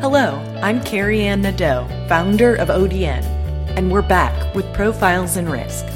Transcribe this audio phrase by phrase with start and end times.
[0.00, 3.24] Hello, I'm Carrie Ann Nadeau, founder of ODN,
[3.76, 5.86] and we're back with Profiles in Risk,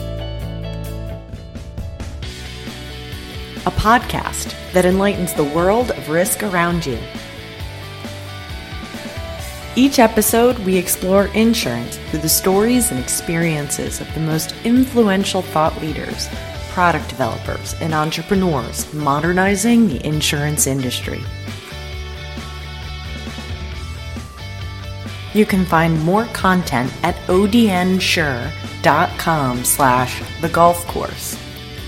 [3.66, 6.98] a podcast that enlightens the world of risk around you.
[9.76, 15.78] Each episode, we explore insurance through the stories and experiences of the most influential thought
[15.82, 16.26] leaders,
[16.70, 21.22] product developers, and entrepreneurs modernizing the insurance industry.
[25.32, 31.38] You can find more content at odnsure.com slash the golf course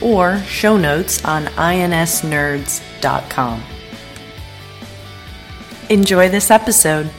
[0.00, 3.60] or show notes on insnerds.com.
[5.91, 7.10] Enjoy this episode.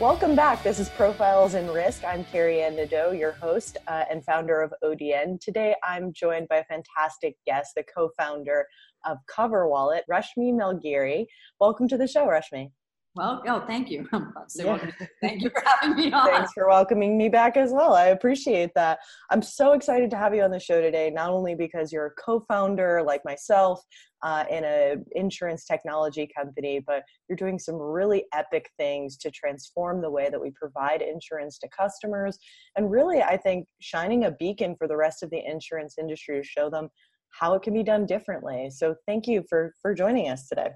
[0.00, 0.64] Welcome back.
[0.64, 2.04] This is Profiles in Risk.
[2.04, 5.40] I'm Carrie Ann Nadeau, your host uh, and founder of ODN.
[5.40, 8.66] Today I'm joined by a fantastic guest, the co-founder
[9.06, 11.26] of CoverWallet, Rashmi Melgiri.
[11.60, 12.72] Welcome to the show, Rashmi.
[13.16, 14.06] Well, oh, thank you.
[14.56, 14.90] yeah.
[15.22, 16.28] Thank you for having me on.
[16.28, 17.94] Thanks for welcoming me back as well.
[17.94, 18.98] I appreciate that.
[19.30, 22.22] I'm so excited to have you on the show today, not only because you're a
[22.22, 23.82] co-founder like myself
[24.22, 30.02] uh, in an insurance technology company, but you're doing some really epic things to transform
[30.02, 32.38] the way that we provide insurance to customers.
[32.76, 36.46] And really, I think shining a beacon for the rest of the insurance industry to
[36.46, 36.90] show them
[37.30, 38.68] how it can be done differently.
[38.70, 40.68] So thank you for for joining us today.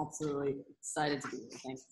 [0.00, 1.58] Absolutely excited to be here.
[1.64, 1.84] Thanks.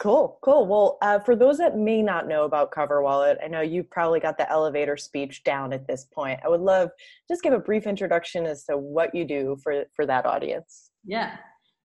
[0.00, 0.66] Cool, cool.
[0.66, 4.36] Well, uh, for those that may not know about CoverWallet, I know you've probably got
[4.36, 6.40] the elevator speech down at this point.
[6.44, 6.90] I would love
[7.28, 10.90] just give a brief introduction as to what you do for for that audience.
[11.04, 11.36] Yeah.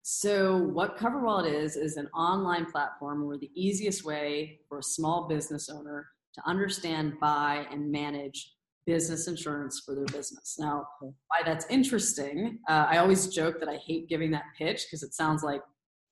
[0.01, 5.29] So, what CoverWallet is is an online platform where the easiest way for a small
[5.29, 8.52] business owner to understand, buy, and manage
[8.85, 10.57] business insurance for their business.
[10.59, 15.03] Now, why that's interesting, uh, I always joke that I hate giving that pitch because
[15.03, 15.61] it sounds like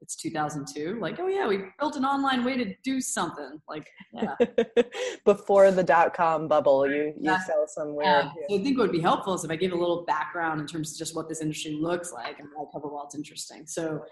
[0.01, 3.61] it's 2002 like oh yeah we built an online way to do something.
[3.69, 4.35] Like yeah.
[5.25, 8.05] Before the dot-com bubble you you sell somewhere.
[8.05, 8.31] Yeah.
[8.49, 10.67] so i think what would be helpful is if i gave a little background in
[10.67, 13.67] terms of just what this industry looks like and why CoverWallet's interesting.
[13.67, 14.03] So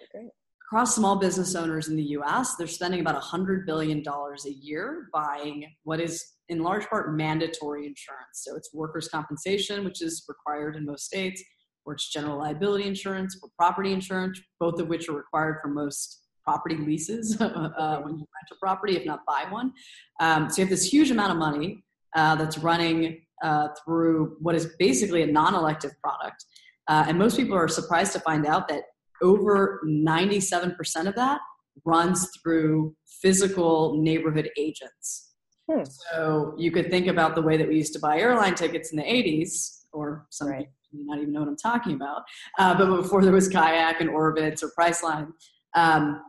[0.67, 5.65] across small business owners in the us they're spending about $100 billion a year buying
[5.83, 8.43] what is in large part mandatory insurance.
[8.43, 11.43] So it's workers' compensation, which is required in most states,
[11.85, 16.23] or it's general liability insurance or property insurance, both of which are required for most
[16.43, 19.71] property leases uh, when you rent a property, if not buy one.
[20.19, 21.83] Um, so you have this huge amount of money
[22.15, 26.43] uh, that's running uh, through what is basically a non elective product.
[26.87, 28.83] Uh, and most people are surprised to find out that
[29.21, 30.75] over 97%
[31.07, 31.39] of that
[31.85, 35.28] runs through physical neighborhood agents.
[35.71, 35.83] Hmm.
[36.11, 38.97] So you could think about the way that we used to buy airline tickets in
[38.97, 40.67] the 80s, or some right.
[40.93, 42.23] not even know what I'm talking about.
[42.57, 45.27] Uh, but before there was Kayak and Orbitz or Priceline,
[45.75, 46.21] um,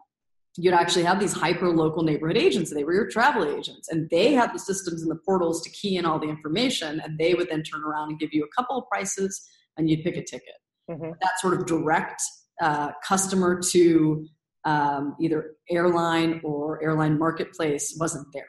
[0.56, 2.72] you'd actually have these hyper local neighborhood agents.
[2.72, 5.96] They were your travel agents, and they had the systems and the portals to key
[5.96, 8.76] in all the information, and they would then turn around and give you a couple
[8.76, 10.54] of prices, and you'd pick a ticket.
[10.90, 11.12] Mm-hmm.
[11.20, 12.20] That sort of direct
[12.60, 14.26] uh, customer to
[14.64, 18.46] um, either airline or airline marketplace wasn't there.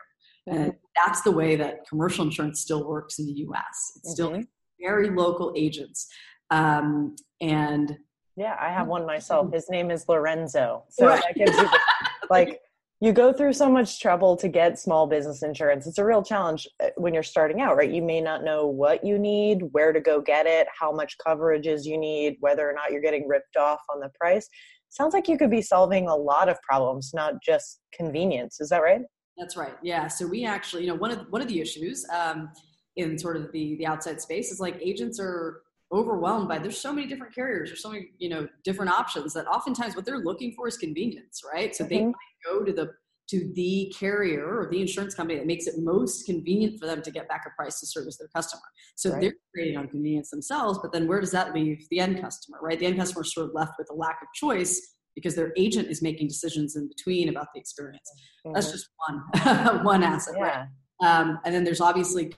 [0.47, 3.91] And that's the way that commercial insurance still works in the US.
[3.97, 4.41] It's still mm-hmm.
[4.83, 6.07] very local agents.
[6.49, 7.97] Um, and
[8.35, 9.53] yeah, I have one myself.
[9.53, 10.83] His name is Lorenzo.
[10.89, 11.21] So right.
[11.21, 11.79] that gives you the,
[12.29, 12.59] like
[12.99, 15.87] you go through so much trouble to get small business insurance.
[15.87, 17.89] It's a real challenge uh, when you're starting out, right?
[17.89, 21.85] You may not know what you need, where to go get it, how much coverages
[21.85, 24.47] you need, whether or not you're getting ripped off on the price.
[24.89, 28.59] Sounds like you could be solving a lot of problems, not just convenience.
[28.59, 29.01] Is that right?
[29.41, 29.73] That's right.
[29.81, 30.07] Yeah.
[30.07, 32.51] So we actually, you know, one of one of the issues um,
[32.95, 36.93] in sort of the the outside space is like agents are overwhelmed by there's so
[36.93, 40.53] many different carriers there's so many you know different options that oftentimes what they're looking
[40.53, 41.93] for is convenience right so mm-hmm.
[41.93, 42.13] they might
[42.45, 42.91] go to the
[43.29, 47.11] to the carrier or the insurance company that makes it most convenient for them to
[47.11, 48.61] get back a price to service their customer
[48.95, 49.21] so right.
[49.21, 52.79] they're creating on convenience themselves but then where does that leave the end customer right
[52.79, 55.89] the end customer is sort of left with a lack of choice because their agent
[55.89, 58.09] is making decisions in between about the experience.
[58.45, 58.53] Mm-hmm.
[58.53, 60.43] That's just one one asset, yeah.
[60.43, 60.67] right?
[61.03, 62.33] Um, and then there's obviously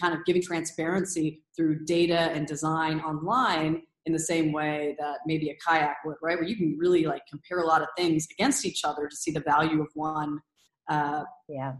[0.00, 5.50] kind of giving transparency through data and design online in the same way that maybe
[5.50, 6.36] a kayak would, right?
[6.36, 9.30] Where you can really like compare a lot of things against each other to see
[9.30, 10.40] the value of one.
[10.88, 11.72] Uh, yeah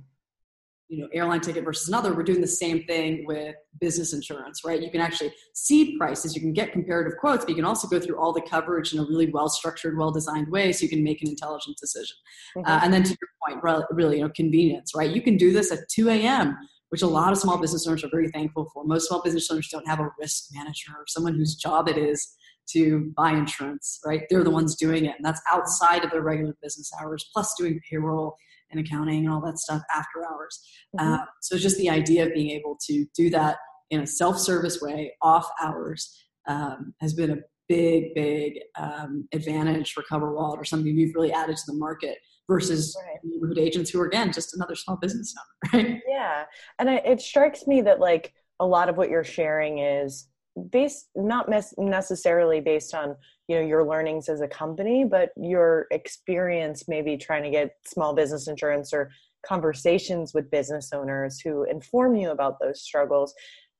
[0.88, 4.82] you know airline ticket versus another we're doing the same thing with business insurance right
[4.82, 7.98] you can actually see prices you can get comparative quotes but you can also go
[7.98, 11.02] through all the coverage in a really well structured well designed way so you can
[11.02, 12.16] make an intelligent decision
[12.56, 12.70] mm-hmm.
[12.70, 15.72] uh, and then to your point really you know convenience right you can do this
[15.72, 16.56] at 2 a.m
[16.90, 19.68] which a lot of small business owners are very thankful for most small business owners
[19.68, 22.36] don't have a risk manager or someone whose job it is
[22.68, 24.22] to buy insurance, right?
[24.28, 27.80] They're the ones doing it, and that's outside of their regular business hours, plus doing
[27.88, 28.36] payroll
[28.70, 30.60] and accounting and all that stuff after hours.
[30.98, 31.14] Mm-hmm.
[31.14, 33.58] Uh, so just the idea of being able to do that
[33.90, 36.12] in a self-service way, off hours,
[36.48, 41.56] um, has been a big, big um, advantage for CoverWallet or something we've really added
[41.56, 42.18] to the market
[42.48, 43.18] versus right.
[43.24, 45.34] neighborhood agents who are again just another small business
[45.74, 46.00] owner, right?
[46.08, 46.44] Yeah,
[46.78, 50.28] and it strikes me that like a lot of what you're sharing is
[50.70, 53.16] based not mes- necessarily based on
[53.48, 58.14] you know your learnings as a company but your experience maybe trying to get small
[58.14, 59.10] business insurance or
[59.46, 63.34] conversations with business owners who inform you about those struggles.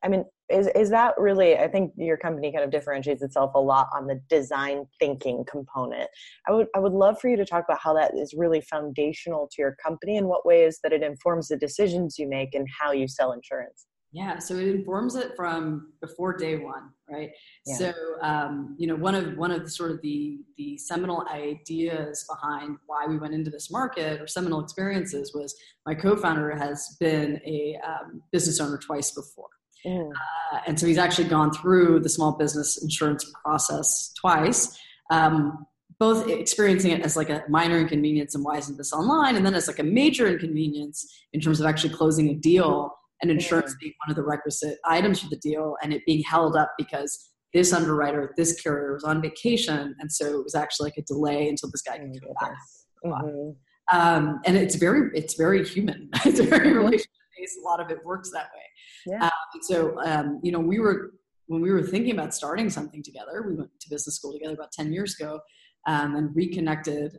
[0.05, 3.61] I mean is is that really i think your company kind of differentiates itself a
[3.61, 6.09] lot on the design thinking component.
[6.47, 9.49] I would i would love for you to talk about how that is really foundational
[9.53, 12.93] to your company and what ways that it informs the decisions you make and how
[12.93, 13.87] you sell insurance
[14.17, 17.29] yeah, so it informs it from before day one, right?
[17.67, 17.77] Yeah.
[17.77, 17.93] So
[18.23, 22.79] um, you know, one of one of the sort of the the seminal ideas behind
[22.87, 25.55] why we went into this market or seminal experiences was
[25.85, 29.51] my co-founder has been a um, business owner twice before.
[29.85, 30.11] Mm.
[30.11, 34.79] Uh, and so he's actually gone through the small business insurance process twice,
[35.11, 35.67] um,
[35.99, 39.53] both experiencing it as like a minor inconvenience and why isn't this online, and then
[39.53, 43.95] as like a major inconvenience in terms of actually closing a deal and insurance being
[44.05, 47.73] one of the requisite items for the deal and it being held up because this
[47.73, 51.71] underwriter, this carrier was on vacation, and so it was actually like a delay until
[51.71, 52.57] this guy could come back.
[53.05, 53.99] Mm-hmm.
[53.99, 56.11] Um, and it's very, it's very human.
[56.27, 57.59] it's very relationship based.
[57.59, 59.15] A lot of it works that way.
[59.15, 59.25] Yeah.
[59.25, 61.13] Um, so, um, you know, we were
[61.47, 63.45] when we were thinking about starting something together.
[63.49, 65.41] We went to business school together about ten years ago,
[65.87, 67.17] um, and reconnected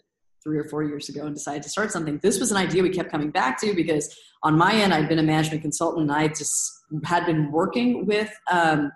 [0.47, 2.19] three or four years ago and decided to start something.
[2.23, 5.19] This was an idea we kept coming back to because on my end, I'd been
[5.19, 6.71] a management consultant and I just
[7.03, 8.89] had been working with um,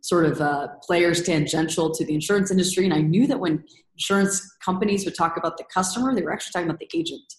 [0.00, 2.86] sort of uh, players tangential to the insurance industry.
[2.86, 3.64] And I knew that when
[3.96, 7.34] insurance companies would talk about the customer, they were actually talking about the agent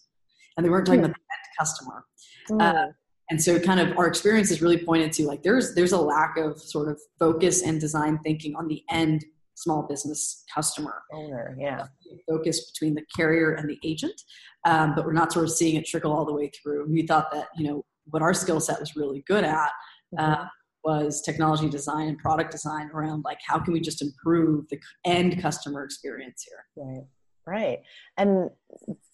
[0.55, 2.05] and they weren't talking about the end customer.
[2.51, 2.61] Mm.
[2.61, 2.91] Uh,
[3.31, 6.61] and so kind of our experiences really pointed to like there's there's a lack of
[6.61, 9.25] sort of focus and design thinking on the end
[9.57, 11.01] small business customer.
[11.11, 11.85] Owner yeah.
[12.29, 14.21] Focus between the carrier and the agent
[14.67, 16.87] um, but we're not sort of seeing it trickle all the way through.
[16.89, 19.71] We thought that you know what our skill set was really good at
[20.17, 20.43] uh, mm-hmm.
[20.83, 25.41] was technology design and product design around like how can we just improve the end
[25.41, 26.85] customer experience here?
[26.85, 27.03] Right.
[27.45, 27.79] Right.
[28.17, 28.49] And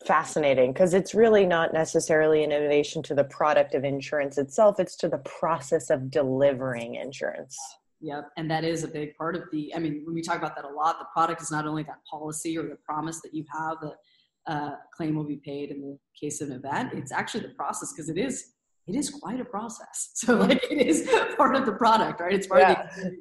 [0.08, 4.80] fascinating because it's really not necessarily an innovation to the product of insurance itself.
[4.80, 7.56] It's to the process of delivering insurance
[8.04, 8.32] Yep.
[8.36, 10.66] And that is a big part of the, I mean, when we talk about that
[10.66, 13.78] a lot, the product is not only that policy or the promise that you have
[13.82, 17.54] that uh, claim will be paid in the case of an event, it's actually the
[17.54, 18.56] process because it is,
[18.88, 20.10] it is quite a process.
[20.16, 22.34] So like it is part of the product, right?
[22.34, 22.84] It's part yeah.
[22.84, 23.18] of the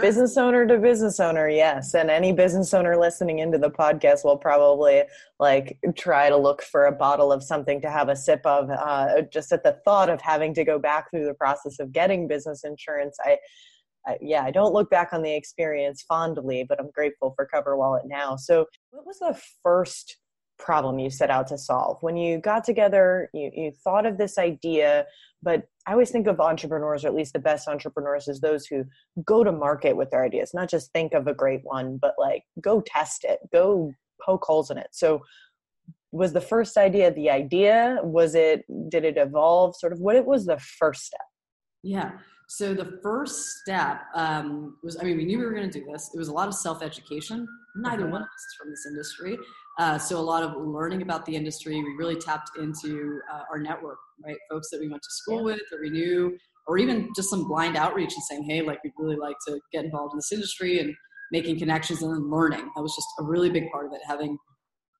[0.00, 4.36] business owner to business owner yes and any business owner listening into the podcast will
[4.36, 5.02] probably
[5.38, 9.22] like try to look for a bottle of something to have a sip of uh,
[9.32, 12.62] just at the thought of having to go back through the process of getting business
[12.64, 13.38] insurance i
[14.20, 18.36] Yeah, I don't look back on the experience fondly, but I'm grateful for CoverWallet now.
[18.36, 20.18] So, what was the first
[20.58, 23.30] problem you set out to solve when you got together?
[23.32, 25.06] You, you thought of this idea,
[25.42, 28.84] but I always think of entrepreneurs, or at least the best entrepreneurs, as those who
[29.24, 32.42] go to market with their ideas, not just think of a great one, but like
[32.60, 33.92] go test it, go
[34.24, 34.88] poke holes in it.
[34.92, 35.22] So,
[36.12, 37.98] was the first idea the idea?
[38.02, 39.74] Was it, did it evolve?
[39.76, 41.20] Sort of what it was the first step?
[41.82, 42.12] Yeah.
[42.48, 45.84] So the first step um, was, I mean, we knew we were going to do
[45.90, 46.10] this.
[46.14, 47.46] It was a lot of self-education.
[47.76, 49.38] Neither one of us is from this industry.
[49.78, 51.74] Uh, so a lot of learning about the industry.
[51.76, 54.36] We really tapped into uh, our network, right?
[54.50, 56.36] Folks that we went to school with or we knew,
[56.66, 59.84] or even just some blind outreach and saying, hey, like we'd really like to get
[59.84, 60.94] involved in this industry and
[61.32, 62.70] making connections and then learning.
[62.76, 64.38] That was just a really big part of it, having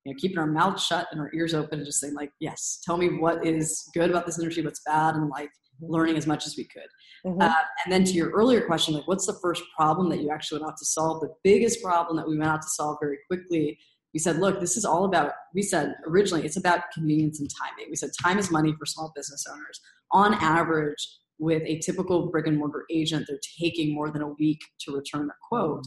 [0.05, 2.81] you know, keeping our mouths shut and our ears open and just saying like, yes,
[2.85, 6.47] tell me what is good about this industry, what's bad, and like learning as much
[6.47, 6.89] as we could.
[7.27, 7.41] Mm-hmm.
[7.41, 7.55] Uh,
[7.85, 10.73] and then to your earlier question, like what's the first problem that you actually went
[10.73, 11.21] out to solve?
[11.21, 13.79] The biggest problem that we went out to solve very quickly,
[14.13, 17.87] we said, look, this is all about, we said originally, it's about convenience and timing.
[17.91, 19.81] We said time is money for small business owners.
[20.13, 21.05] On average,
[21.39, 25.29] with a typical brick and mortar agent, they're taking more than a week to return
[25.29, 25.85] a quote.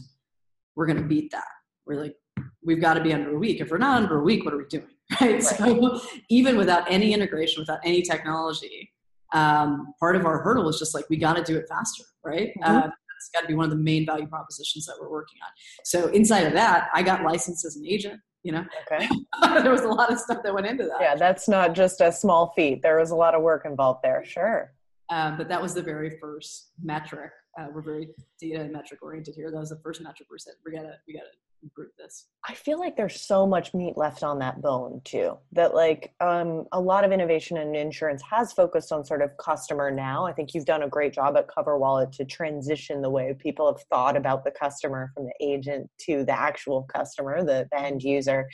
[0.76, 1.46] We're going to beat that.
[1.86, 2.14] We're like,
[2.62, 3.60] we've got to be under a week.
[3.60, 4.86] If we're not under a week, what are we doing?
[5.22, 5.42] Right.
[5.42, 5.42] right.
[5.42, 8.92] So even without any integration, without any technology,
[9.32, 12.48] um, part of our hurdle is just like we got to do it faster, right?
[12.48, 12.76] Mm-hmm.
[12.76, 15.50] Uh, that's got to be one of the main value propositions that we're working on.
[15.84, 18.20] So inside of that, I got licensed as an agent.
[18.44, 19.08] You know, okay.
[19.62, 20.98] there was a lot of stuff that went into that.
[21.00, 22.82] Yeah, that's not just a small feat.
[22.82, 24.24] There was a lot of work involved there.
[24.24, 24.72] Sure.
[25.10, 28.08] Um, but that was the very first metric Uh, we're very
[28.40, 29.50] data and metric oriented here.
[29.50, 31.30] That was the first metric we said we gotta we gotta
[31.62, 32.26] improve this.
[32.48, 35.38] I feel like there's so much meat left on that bone too.
[35.52, 39.90] That like um, a lot of innovation in insurance has focused on sort of customer
[39.90, 40.26] now.
[40.26, 43.82] I think you've done a great job at CoverWallet to transition the way people have
[43.90, 48.48] thought about the customer from the agent to the actual customer, the, the end user.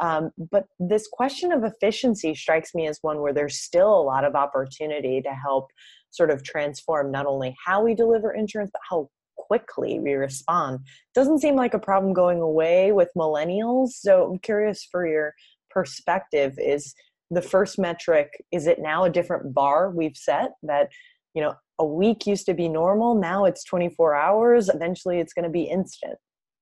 [0.00, 4.24] Um, but this question of efficiency strikes me as one where there's still a lot
[4.24, 5.70] of opportunity to help
[6.10, 9.10] sort of transform not only how we deliver insurance, but how
[9.48, 10.80] quickly we respond.
[11.14, 13.90] Doesn't seem like a problem going away with millennials.
[13.90, 15.34] So I'm curious for your
[15.70, 16.94] perspective is
[17.30, 20.88] the first metric is it now a different bar we've set that
[21.34, 25.44] you know a week used to be normal now it's 24 hours eventually it's going
[25.44, 26.18] to be instant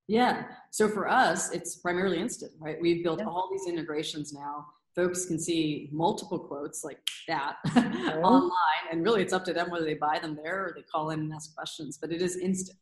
[0.09, 0.45] yeah.
[0.71, 2.77] So for us, it's primarily instant, right?
[2.81, 3.27] We've built yeah.
[3.27, 4.67] all these integrations now.
[4.97, 6.99] Folks can see multiple quotes like
[7.29, 7.81] that oh.
[8.25, 11.11] online, and really it's up to them whether they buy them there or they call
[11.11, 12.79] in and ask questions, but it is instant.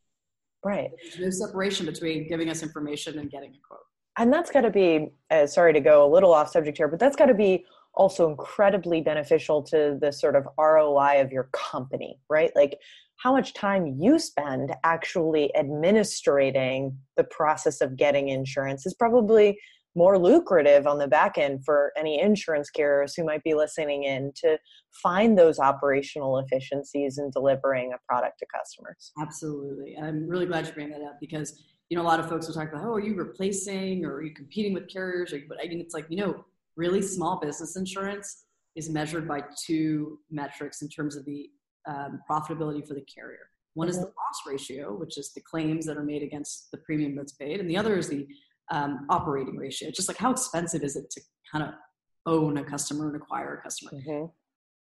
[0.65, 0.91] Right.
[1.03, 3.81] There's no separation between giving us information and getting a quote.
[4.17, 7.01] And that's got to be, uh, sorry to go a little off subject here, but
[7.01, 12.19] that's got to be also incredibly beneficial to the sort of ROI of your company,
[12.31, 12.51] right?
[12.55, 12.79] Like
[13.17, 19.59] how much time you spend actually administrating the process of getting insurance is probably
[19.95, 24.33] more lucrative on the back end for any insurance carriers who might be listening in
[24.37, 24.59] to
[25.03, 29.13] find those operational efficiencies in delivering a product to customers.
[29.21, 29.97] Absolutely.
[30.01, 32.55] I'm really glad you bring that up because you know a lot of folks will
[32.55, 35.69] talk about oh are you replacing or are you competing with carriers or but I
[35.69, 36.45] mean it's like you know
[36.77, 41.49] really small business insurance is measured by two metrics in terms of the
[41.87, 43.51] um, profitability for the carrier.
[43.75, 44.09] One is the mm-hmm.
[44.09, 47.69] loss ratio, which is the claims that are made against the premium that's paid, and
[47.69, 48.27] the other is the
[48.71, 51.75] um, operating ratio, just like how expensive is it to kind of
[52.27, 53.93] own a customer and acquire a customer.
[53.93, 54.27] Mm-hmm.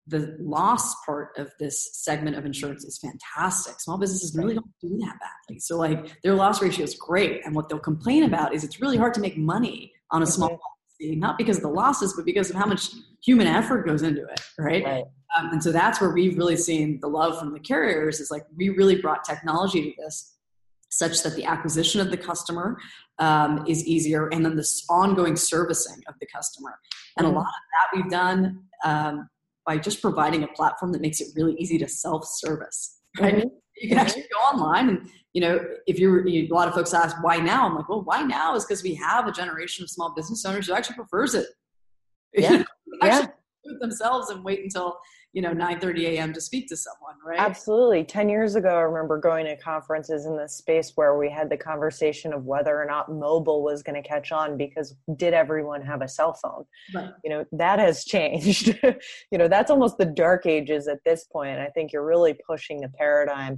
[0.08, 3.80] The loss part of this segment of insurance is fantastic.
[3.80, 5.60] Small businesses really don't do that badly.
[5.60, 7.44] So, like, their loss ratio is great.
[7.44, 10.50] And what they'll complain about is it's really hard to make money on a small
[10.50, 11.08] mm-hmm.
[11.08, 12.92] policy, not because of the losses, but because of how much
[13.26, 14.86] human effort goes into it, right?
[14.86, 15.04] right.
[15.38, 18.44] Um, and so that's where we've really seen the love from the carriers is like
[18.56, 20.36] we really brought technology to this
[20.90, 22.78] such that the acquisition of the customer
[23.20, 26.80] um, is easier and then this ongoing servicing of the customer.
[27.18, 27.38] And a mm-hmm.
[27.38, 27.54] lot of
[27.94, 29.30] that we've done um,
[29.66, 33.00] by just providing a platform that makes it really easy to self-service.
[33.20, 33.36] Right?
[33.36, 33.48] Mm-hmm.
[33.82, 36.94] You can actually go online and you know if you're you, a lot of folks
[36.94, 39.90] ask why now i'm like well why now is because we have a generation of
[39.90, 41.48] small business owners who actually prefers it
[42.38, 42.64] yeah,
[43.04, 43.22] yeah.
[43.22, 44.98] do it themselves and wait until
[45.32, 46.34] you know 9:30 a.m.
[46.34, 47.40] to speak to someone, right?
[47.40, 48.04] Absolutely.
[48.04, 51.58] 10 years ago I remember going to conferences in this space where we had the
[51.58, 56.02] conversation of whether or not mobile was going to catch on because did everyone have
[56.02, 56.66] a cell phone?
[56.94, 57.10] Right.
[57.24, 58.78] You know, that has changed.
[59.32, 61.60] you know, that's almost the dark ages at this point.
[61.60, 63.58] I think you're really pushing the paradigm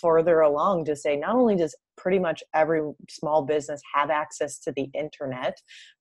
[0.00, 4.72] further along to say not only does pretty much every small business have access to
[4.72, 5.56] the internet,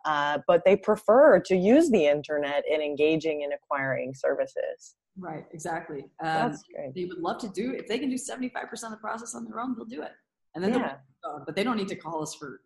[0.05, 4.96] uh, but they prefer to use the internet in engaging in acquiring services.
[5.17, 6.05] Right, exactly.
[6.24, 6.58] Um,
[6.96, 9.36] they would love to do if they can do seventy five percent of the process
[9.36, 10.12] on their own, they'll do it,
[10.55, 10.96] and then yeah.
[11.46, 12.62] but they don't need to call us for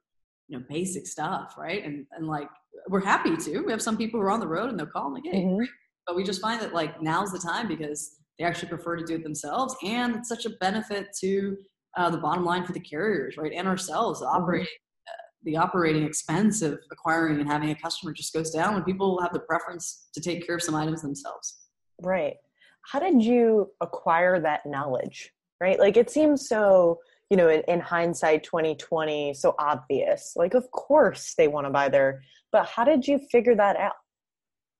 [0.47, 1.83] you know basic stuff, right?
[1.83, 2.49] And and like
[2.87, 3.59] we're happy to.
[3.59, 5.43] We have some people who are on the road and they'll call and like, hey,
[5.43, 5.65] mm-hmm.
[6.05, 9.15] but we just find that like now's the time because they actually prefer to do
[9.15, 11.57] it themselves, and it's such a benefit to
[11.97, 14.21] uh, the bottom line for the carriers, right, and ourselves.
[14.21, 14.41] Mm-hmm.
[14.41, 14.67] operating
[15.07, 19.21] uh, the operating expense of acquiring and having a customer just goes down when people
[19.21, 21.66] have the preference to take care of some items themselves.
[22.01, 22.35] Right.
[22.81, 25.31] How did you acquire that knowledge?
[25.59, 25.79] Right?
[25.79, 26.99] Like it seems so,
[27.29, 30.33] you know, in, in hindsight 2020, so obvious.
[30.35, 33.95] Like of course they want to buy their but how did you figure that out?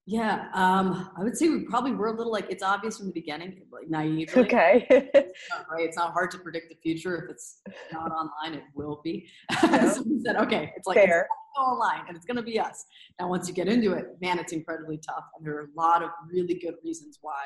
[0.10, 3.14] Yeah, um, I would say we probably were a little like it's obvious from the
[3.14, 4.32] beginning, like naive.
[4.38, 4.88] Okay.
[4.90, 5.34] right.
[5.80, 7.26] It's not hard to predict the future.
[7.26, 7.62] If it's
[7.92, 9.28] not online, it will be.
[9.64, 9.92] Yeah.
[9.92, 11.28] so we said, okay, it's like Fair.
[11.28, 12.86] it's online and it's going to be us.
[13.20, 16.02] Now, once you get into it, man, it's incredibly tough, and there are a lot
[16.02, 17.44] of really good reasons why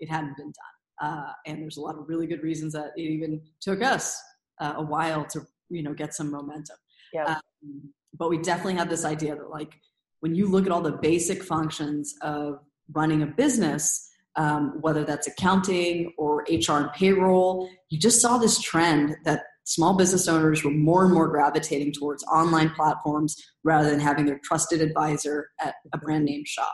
[0.00, 1.10] it hadn't been done.
[1.10, 4.18] Uh, and there's a lot of really good reasons that it even took us
[4.62, 6.76] uh, a while to you know get some momentum.
[7.12, 7.36] Yeah.
[7.36, 9.78] Um, but we definitely had this idea that like
[10.20, 12.60] when you look at all the basic functions of
[12.92, 18.60] running a business, um, whether that's accounting or HR and payroll, you just saw this
[18.60, 24.00] trend that small business owners were more and more gravitating towards online platforms rather than
[24.00, 26.72] having their trusted advisor at a brand name shop.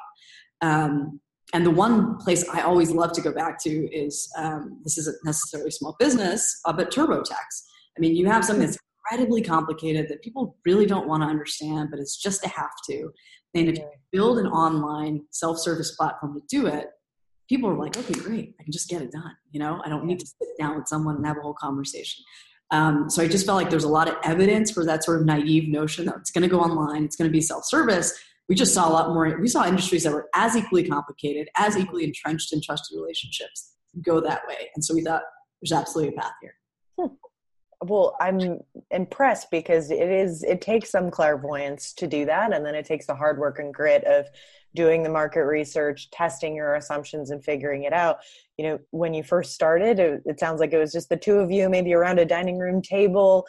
[0.60, 1.20] Um,
[1.52, 5.16] and the one place I always love to go back to is um, this isn't
[5.24, 7.32] necessarily small business, uh, but TurboTax.
[7.96, 11.90] I mean, you have something that's incredibly complicated that people really don't want to understand,
[11.90, 13.10] but it's just a have to.
[13.54, 16.88] And if you build an online self service platform to do it,
[17.48, 19.36] people are like, okay, great, I can just get it done.
[19.50, 22.24] You know, I don't need to sit down with someone and have a whole conversation.
[22.70, 25.26] Um, so I just felt like there's a lot of evidence for that sort of
[25.26, 28.18] naive notion that it's going to go online, it's going to be self-service.
[28.48, 29.38] We just saw a lot more.
[29.40, 34.20] We saw industries that were as equally complicated, as equally entrenched in trusted relationships go
[34.20, 34.70] that way.
[34.74, 35.22] And so we thought
[35.62, 36.54] there's absolutely a path here.
[37.86, 38.60] Well, I'm
[38.90, 43.06] impressed because it is it takes some clairvoyance to do that, and then it takes
[43.06, 44.26] the hard work and grit of
[44.74, 48.18] doing the market research, testing your assumptions, and figuring it out.
[48.56, 51.38] You know, when you first started, it, it sounds like it was just the two
[51.38, 53.46] of you, maybe around a dining room table,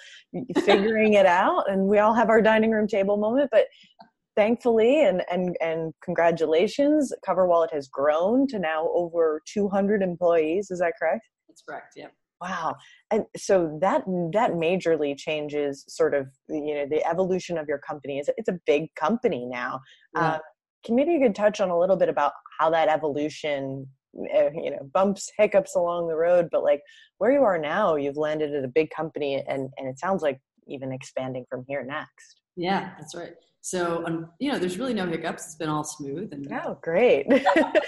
[0.65, 1.70] figuring it out.
[1.70, 3.68] And we all have our dining room table moment, but
[4.36, 10.92] thankfully and and and congratulations CoverWallet has grown to now over 200 employees is that
[11.00, 12.08] correct that's correct yeah
[12.42, 12.75] wow.
[13.12, 18.20] And so that that majorly changes sort of you know the evolution of your company.
[18.20, 19.82] It's, it's a big company now.
[20.15, 20.36] Yeah.
[20.36, 20.39] um,
[20.86, 23.88] can maybe you could touch on a little bit about how that evolution
[24.32, 26.82] eh, you know bumps hiccups along the road but like
[27.18, 30.39] where you are now you've landed at a big company and and it sounds like
[30.68, 32.42] even expanding from here next.
[32.56, 33.34] Yeah that's right
[33.65, 37.25] so um, you know there's really no hiccups it's been all smooth and oh great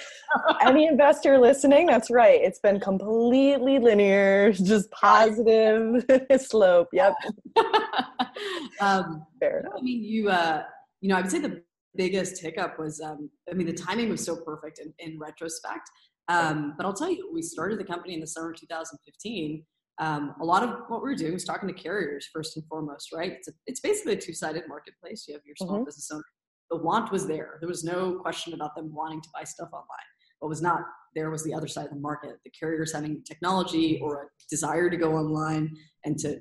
[0.62, 6.04] any investor listening that's right it's been completely linear just positive
[6.38, 7.14] slope yep
[8.82, 9.74] um, Fair enough.
[9.78, 10.64] i mean you uh
[11.02, 11.62] you know i would say the
[11.98, 15.90] biggest hiccup was um, I mean the timing was so perfect in, in retrospect.
[16.30, 19.66] Um, but I'll tell you, we started the company in the summer of 2015.
[20.00, 23.12] Um, a lot of what we were doing was talking to carriers first and foremost,
[23.12, 23.34] right?
[23.34, 25.26] It's, a, it's basically a two-sided marketplace.
[25.28, 25.86] You have your small mm-hmm.
[25.86, 26.24] business owner.
[26.70, 27.58] The want was there.
[27.62, 30.08] There was no question about them wanting to buy stuff online.
[30.40, 30.82] What was not
[31.16, 32.38] there was the other side of the market.
[32.44, 35.76] The carriers having technology or a desire to go online
[36.06, 36.40] and to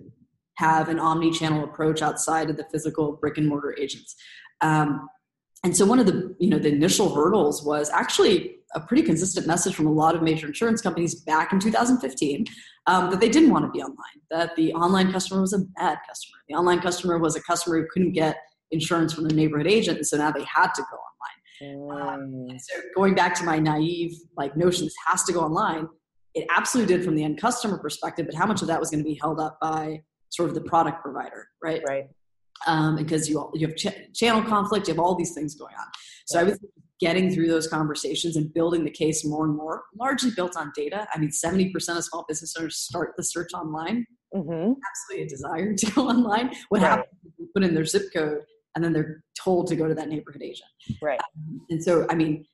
[0.57, 4.17] have an omni-channel approach outside of the physical brick and mortar agents.
[4.61, 5.09] Um,
[5.67, 9.49] and so one of the you know the initial hurdles was actually a pretty consistent
[9.49, 12.45] message from a lot of major insurance companies back in 2015
[12.87, 15.99] um, that they didn't want to be online that the online customer was a bad
[16.09, 16.39] customer.
[16.49, 18.37] The online customer was a customer who couldn't get
[18.71, 22.13] insurance from their neighborhood agent and so now they had to go online.
[22.13, 22.61] Um, mm.
[22.61, 25.89] so going back to my naive like notion this has to go online
[26.35, 29.03] it absolutely did from the end customer perspective but how much of that was going
[29.03, 31.83] to be held up by sort of the product provider right?
[31.89, 32.09] Right
[32.67, 35.75] um, because you all, you have ch- channel conflict, you have all these things going
[35.75, 35.87] on.
[36.27, 36.59] So I was
[36.99, 41.07] getting through those conversations and building the case more and more, largely built on data.
[41.15, 44.07] I mean, seventy percent of small business owners start the search online.
[44.35, 44.73] Mm-hmm.
[44.91, 46.55] Absolutely a desire to go online.
[46.69, 46.91] What right.
[46.91, 47.09] happens?
[47.39, 48.41] They put in their zip code
[48.75, 50.69] and then they're told to go to that neighborhood agent.
[51.01, 51.21] Right.
[51.21, 52.45] Um, and so, I mean,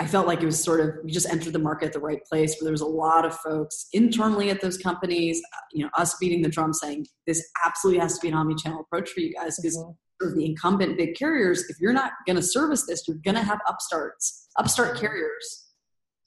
[0.00, 2.24] I felt like it was sort of we just entered the market at the right
[2.24, 5.90] place where there was a lot of folks internally at those companies, uh, you know,
[5.96, 9.32] us beating the drum saying this absolutely has to be an omni-channel approach for you
[9.32, 10.36] guys because mm-hmm.
[10.36, 13.60] the incumbent big carriers, if you're not going to service this, you're going to have
[13.68, 15.60] upstarts, upstart carriers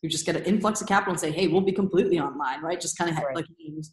[0.01, 2.79] who just get an influx of capital and say, hey, we'll be completely online, right?
[2.79, 3.35] Just kind of right.
[3.35, 3.45] like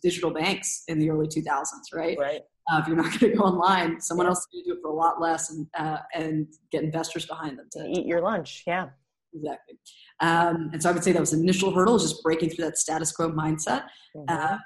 [0.02, 2.16] digital banks in the early 2000s, right?
[2.16, 2.42] Right.
[2.70, 4.30] Uh, if you're not going to go online, someone yeah.
[4.30, 7.66] else can do it for a lot less and uh, and get investors behind them
[7.72, 8.62] to eat your lunch.
[8.66, 8.90] Yeah
[9.34, 9.78] exactly.
[10.20, 12.78] Um, and so I would say that was the initial hurdle, just breaking through that
[12.78, 13.84] status quo mindset.
[14.16, 14.24] Mm-hmm.
[14.28, 14.58] Uh,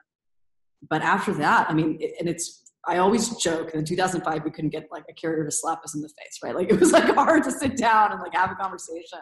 [0.88, 4.70] but after that, I mean, it, and it's I always joke in 2005 we couldn't
[4.70, 6.54] get like a carrier to slap us in the face, right?
[6.54, 9.18] Like it was like hard to sit down and like have a conversation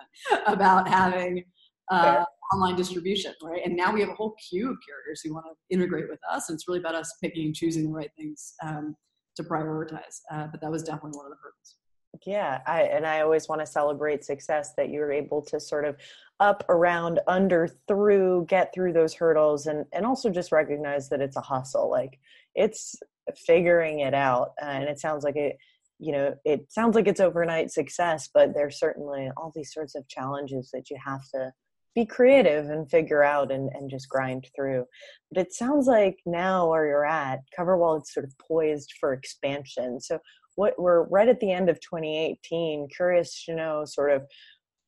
[0.46, 1.44] about having
[1.90, 3.62] uh, online distribution, right?
[3.64, 6.48] And now we have a whole queue of carriers who want to integrate with us,
[6.48, 8.94] and it's really about us picking and choosing the right things um,
[9.36, 10.20] to prioritize.
[10.30, 11.76] Uh, but that was definitely one of the hurdles
[12.24, 15.96] yeah I, and i always want to celebrate success that you're able to sort of
[16.38, 21.36] up around under through get through those hurdles and and also just recognize that it's
[21.36, 22.18] a hustle like
[22.54, 22.96] it's
[23.34, 25.56] figuring it out uh, and it sounds like it
[25.98, 30.06] you know it sounds like it's overnight success but there's certainly all these sorts of
[30.08, 31.52] challenges that you have to
[31.96, 34.84] be creative and figure out and, and just grind through.
[35.32, 39.98] But it sounds like now where you're at, CoverWallet is sort of poised for expansion.
[39.98, 40.18] So
[40.56, 44.26] what we're right at the end of 2018 curious to know sort of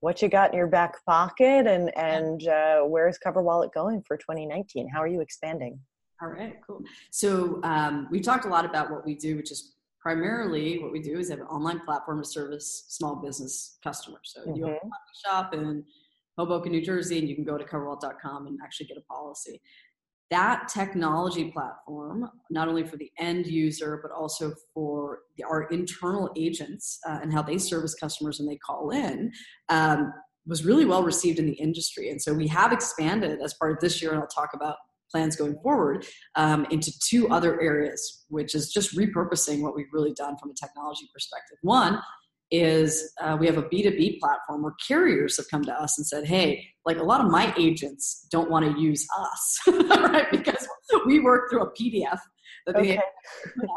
[0.01, 4.89] what you got in your back pocket and and uh, where's CoverWallet going for 2019
[4.89, 5.79] how are you expanding?
[6.21, 6.83] All right cool.
[7.11, 11.01] So um, we talked a lot about what we do which is primarily what we
[11.01, 14.33] do is have an online platform to service small business customers.
[14.35, 14.55] So mm-hmm.
[14.57, 15.85] you have a shop in
[16.39, 19.61] hoboken new jersey and you can go to coverwallet.com and actually get a policy
[20.31, 26.31] that technology platform, not only for the end user, but also for the, our internal
[26.37, 29.33] agents uh, and how they service customers when they call in,
[29.69, 30.13] um,
[30.47, 32.11] was really well received in the industry.
[32.11, 34.77] And so we have expanded as part of this year, and I'll talk about
[35.11, 40.13] plans going forward um, into two other areas, which is just repurposing what we've really
[40.13, 41.57] done from a technology perspective.
[41.63, 42.01] One,
[42.51, 46.27] is uh, we have a B2B platform where carriers have come to us and said,
[46.27, 50.31] hey, like a lot of my agents don't want to use us, right?
[50.31, 50.67] Because
[51.07, 52.19] we work through a PDF
[52.67, 53.01] that they okay.
[53.61, 53.69] they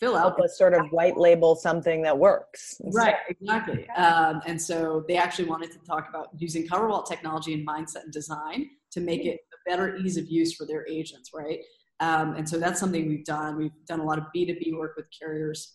[0.00, 0.22] fill out.
[0.22, 2.80] Help us sort of white label something that works.
[2.92, 3.88] Right, exactly.
[3.90, 8.12] Um, and so they actually wanted to talk about using CoverWallet technology and mindset and
[8.12, 11.58] design to make it a better ease of use for their agents, right?
[12.00, 13.56] Um, and so that's something we've done.
[13.56, 15.74] We've done a lot of B2B work with carriers,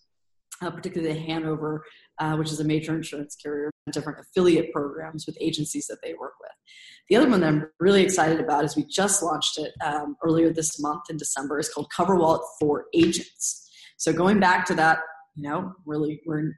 [0.61, 1.83] uh, particularly Hanover,
[2.19, 6.33] uh, which is a major insurance carrier, different affiliate programs with agencies that they work
[6.41, 6.51] with.
[7.09, 10.51] The other one that I'm really excited about is we just launched it um, earlier
[10.53, 11.59] this month in December.
[11.59, 13.69] is called CoverWallet for Agents.
[13.97, 14.99] So going back to that,
[15.35, 16.53] you know, really we're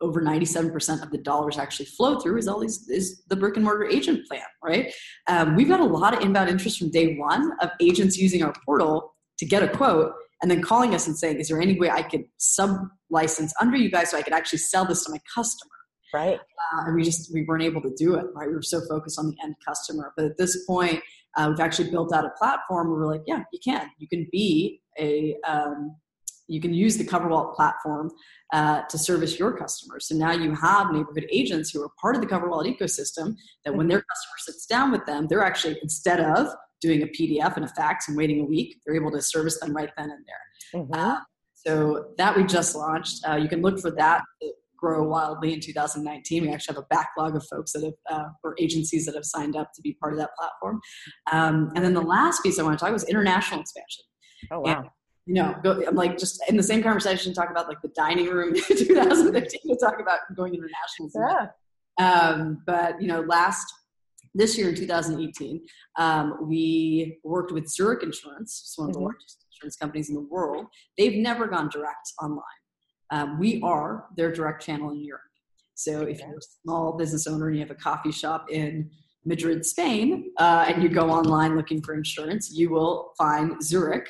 [0.00, 3.64] over 97% of the dollars actually flow through is all these is the brick and
[3.64, 4.92] mortar agent plan, right?
[5.26, 8.52] Um, we've got a lot of inbound interest from day one of agents using our
[8.64, 11.90] portal to get a quote and then calling us and saying, is there any way
[11.90, 12.70] I could sub
[13.10, 15.70] license under you guys so I could actually sell this to my customer?
[16.14, 16.38] Right.
[16.38, 18.48] Uh, and we just, we weren't able to do it, right?
[18.48, 20.12] We were so focused on the end customer.
[20.16, 21.02] But at this point,
[21.36, 23.90] uh, we've actually built out a platform where we're like, yeah, you can.
[23.98, 25.96] You can be a, um,
[26.48, 28.10] you can use the CoverWallet platform
[28.52, 30.06] uh, to service your customers.
[30.06, 33.88] So now you have neighborhood agents who are part of the CoverWallet ecosystem that when
[33.88, 36.48] their customer sits down with them, they're actually, instead of
[36.80, 39.74] doing a PDF and a fax and waiting a week, they're able to service them
[39.74, 40.82] right then and there.
[40.82, 40.94] Mm-hmm.
[40.94, 41.20] Uh,
[41.54, 43.26] so that we just launched.
[43.28, 44.22] Uh, you can look for that
[44.76, 46.42] grow wildly in 2019.
[46.42, 49.56] We actually have a backlog of folks that have, uh, or agencies that have signed
[49.56, 50.80] up to be part of that platform.
[51.32, 54.04] Um, and then the last piece I want to talk about was international expansion.
[54.50, 54.78] Oh, wow.
[54.78, 54.90] And
[55.26, 58.26] you know, go, I'm like just in the same conversation, talk about like the dining
[58.26, 61.10] room in 2015 to talk about going international.
[61.14, 61.48] Yeah.
[61.98, 63.66] Um, but you know, last
[64.36, 65.60] this year in 2018,
[65.98, 69.06] um, we worked with Zurich Insurance, it's one of the mm-hmm.
[69.06, 70.66] largest insurance companies in the world.
[70.98, 72.42] They've never gone direct online.
[73.10, 75.22] Um, we are their direct channel in Europe.
[75.74, 78.90] So if you're a small business owner and you have a coffee shop in
[79.24, 84.08] Madrid, Spain, uh, and you go online looking for insurance, you will find Zurich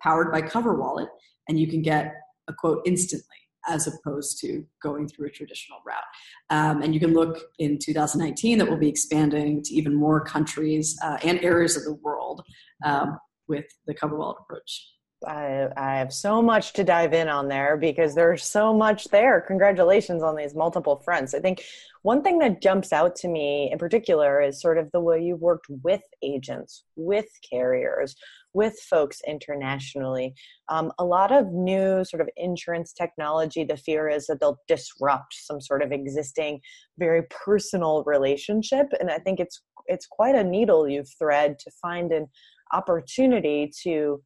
[0.00, 1.08] powered by CoverWallet,
[1.48, 2.14] and you can get
[2.48, 3.37] a quote instantly
[3.68, 6.02] as opposed to going through a traditional route.
[6.50, 10.98] Um, and you can look in 2019 that we'll be expanding to even more countries
[11.02, 12.42] uh, and areas of the world
[12.84, 14.88] um, with the CoverWallet approach.
[15.26, 19.40] I, I have so much to dive in on there because there's so much there.
[19.40, 21.34] Congratulations on these multiple fronts.
[21.34, 21.64] I think
[22.02, 25.40] one thing that jumps out to me in particular is sort of the way you've
[25.40, 28.14] worked with agents, with carriers,
[28.54, 30.34] with folks internationally.
[30.68, 35.34] Um, a lot of new sort of insurance technology, the fear is that they'll disrupt
[35.34, 36.60] some sort of existing,
[36.98, 38.86] very personal relationship.
[39.00, 42.26] And I think it's it's quite a needle you've thread to find an
[42.72, 44.22] opportunity to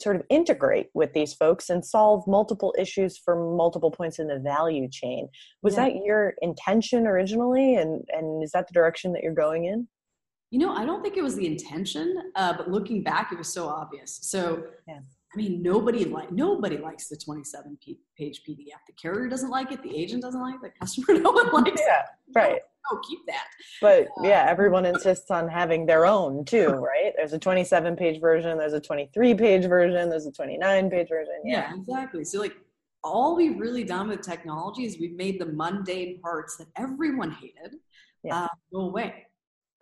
[0.00, 4.38] sort of integrate with these folks and solve multiple issues from multiple points in the
[4.38, 5.28] value chain.
[5.62, 5.84] Was yeah.
[5.84, 9.88] that your intention originally, and and is that the direction that you're going in?
[10.50, 13.52] You know, I don't think it was the intention, uh, but looking back, it was
[13.52, 14.18] so obvious.
[14.22, 14.98] So, yeah.
[15.32, 17.78] I mean, nobody like nobody likes the 27
[18.18, 18.80] page PDF.
[18.86, 19.80] The carrier doesn't like it.
[19.82, 20.60] The agent doesn't like it.
[20.62, 22.08] The customer, no one likes yeah, it.
[22.34, 22.60] right.
[22.90, 23.44] Oh, keep that.
[23.80, 27.12] But uh, yeah, everyone insists on having their own too, right?
[27.16, 28.58] There's a 27 page version.
[28.58, 30.10] There's a 23 page version.
[30.10, 31.34] There's a 29 page version.
[31.44, 31.68] Yeah.
[31.70, 32.24] yeah, exactly.
[32.24, 32.56] So like,
[33.04, 37.76] all we've really done with technology is we've made the mundane parts that everyone hated
[38.24, 38.44] yeah.
[38.44, 39.26] uh, go away.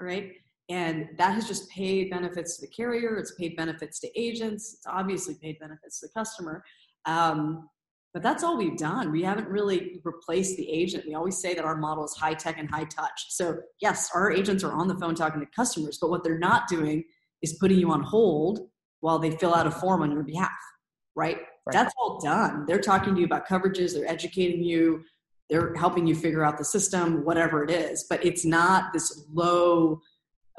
[0.00, 0.34] Right
[0.68, 4.86] and that has just paid benefits to the carrier, it's paid benefits to agents, it's
[4.86, 6.62] obviously paid benefits to the customer.
[7.06, 7.68] Um,
[8.14, 9.12] but that's all we've done.
[9.12, 11.04] We haven't really replaced the agent.
[11.06, 13.26] We always say that our model is high tech and high touch.
[13.28, 16.68] So, yes, our agents are on the phone talking to customers, but what they're not
[16.68, 17.04] doing
[17.42, 18.68] is putting you on hold
[19.00, 20.50] while they fill out a form on your behalf,
[21.14, 21.36] right?
[21.36, 21.72] right?
[21.72, 22.64] That's all done.
[22.66, 25.04] They're talking to you about coverages, they're educating you,
[25.48, 28.06] they're helping you figure out the system, whatever it is.
[28.08, 30.00] But it's not this low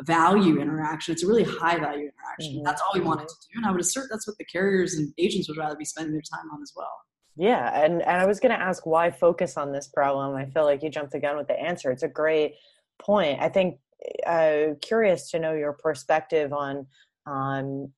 [0.01, 1.13] value interaction.
[1.13, 2.55] It's a really high value interaction.
[2.55, 2.63] Mm-hmm.
[2.63, 3.57] That's all we wanted to do.
[3.57, 6.21] And I would assert that's what the carriers and agents would rather be spending their
[6.21, 6.91] time on as well.
[7.35, 7.83] Yeah.
[7.83, 10.35] And, and I was going to ask why focus on this problem.
[10.35, 11.91] I feel like you jumped the gun with the answer.
[11.91, 12.55] It's a great
[12.97, 13.41] point.
[13.41, 13.79] I think
[14.25, 16.88] uh, curious to know your perspective on,
[17.25, 17.91] on,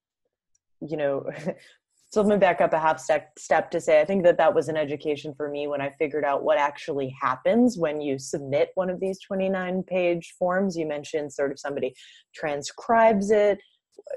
[0.81, 1.29] you know,
[2.11, 4.53] so let me back up a half step, step to say I think that that
[4.53, 8.71] was an education for me when I figured out what actually happens when you submit
[8.75, 10.75] one of these 29 page forms.
[10.75, 11.95] You mentioned sort of somebody
[12.35, 13.59] transcribes it.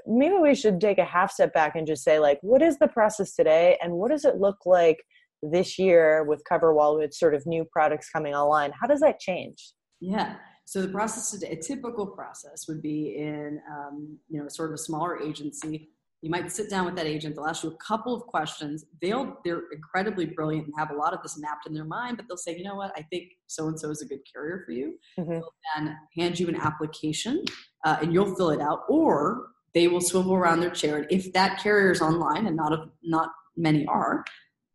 [0.05, 2.89] Maybe we should take a half step back and just say, like, what is the
[2.89, 4.97] process today and what does it look like
[5.41, 8.73] this year with CoverWallet with sort of new products coming online?
[8.77, 9.71] How does that change?
[10.01, 10.35] Yeah.
[10.65, 14.73] So the process today, a typical process would be in, um, you know, sort of
[14.73, 18.13] a smaller agency you might sit down with that agent they'll ask you a couple
[18.13, 18.85] of questions.
[19.01, 22.27] They'll they're incredibly brilliant and have a lot of this mapped in their mind but
[22.27, 22.91] they'll say you know what?
[22.95, 24.97] I think so and so is a good carrier for you.
[25.19, 25.31] Mm-hmm.
[25.31, 27.43] they'll then hand you an application
[27.85, 31.31] uh, and you'll fill it out or they will swivel around their chair and if
[31.33, 34.23] that carrier is online and not a, not many are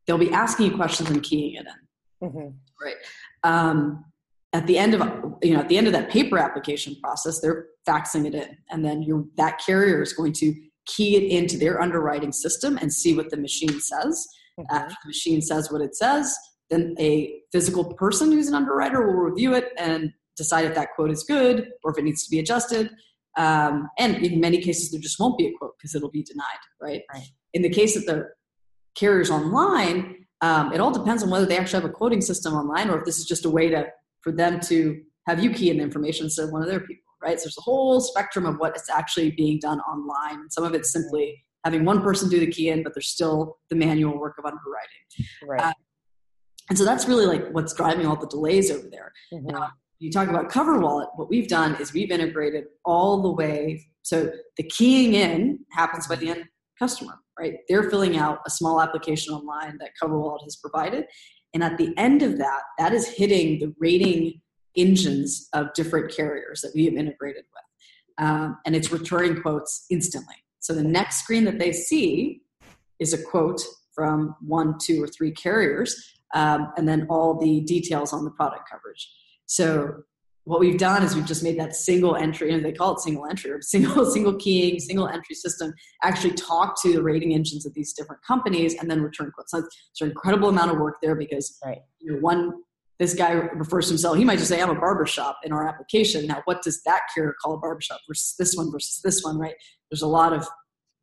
[0.07, 2.29] they'll be asking you questions and keying it in.
[2.29, 2.49] Mm-hmm.
[2.85, 2.97] right.
[3.43, 4.05] Um,
[4.53, 5.01] at the end of
[5.43, 8.85] you know at the end of that paper application process they're faxing it in and
[8.85, 10.55] then your that carrier is going to
[10.87, 14.27] key it into their underwriting system and see what the machine says
[14.59, 14.75] mm-hmm.
[14.75, 16.37] after the machine says what it says
[16.71, 21.11] then a physical person who's an underwriter will review it and decide if that quote
[21.11, 22.91] is good or if it needs to be adjusted
[23.37, 26.45] um, and in many cases there just won't be a quote because it'll be denied
[26.81, 27.03] right?
[27.13, 28.25] right in the case of the
[28.95, 32.89] carriers online um, it all depends on whether they actually have a quoting system online
[32.89, 33.87] or if this is just a way to
[34.23, 37.10] for them to have you key in the information instead of one of their people,
[37.23, 37.39] right?
[37.39, 40.51] So there's a whole spectrum of what is actually being done online.
[40.51, 43.77] Some of it's simply having one person do the key in, but there's still the
[43.77, 45.29] manual work of underwriting.
[45.47, 45.61] Right.
[45.61, 45.73] Uh,
[46.71, 49.13] and so that's really like what's driving all the delays over there.
[49.33, 49.55] Mm-hmm.
[49.55, 51.09] Uh, you talk about CoverWallet.
[51.17, 53.85] What we've done is we've integrated all the way.
[54.03, 56.45] So the keying in happens by the end
[56.79, 57.57] customer, right?
[57.69, 61.05] They're filling out a small application online that CoverWallet has provided,
[61.53, 64.41] and at the end of that, that is hitting the rating
[64.77, 68.27] engines of different carriers that we have integrated with.
[68.27, 70.35] Um, and it's returning quotes instantly.
[70.61, 72.43] So the next screen that they see
[72.99, 73.63] is a quote
[73.95, 78.69] from one, two, or three carriers, um, and then all the details on the product
[78.71, 79.11] coverage.
[79.47, 80.05] So
[80.45, 83.27] what we've done is we've just made that single entry, and they call it single
[83.27, 87.75] entry or single single keying, single entry system actually talk to the rating engines of
[87.75, 89.53] these different companies and then return quotes.
[89.53, 91.79] So it's an incredible amount of work there because right.
[92.01, 92.53] you know, one
[93.01, 94.17] this guy refers to himself.
[94.17, 96.29] He might just say, "I'm a barbershop" in our application.
[96.29, 99.37] Now, what does that carrier call a barbershop versus this one versus this one?
[99.39, 99.55] Right?
[99.91, 100.47] There's a lot of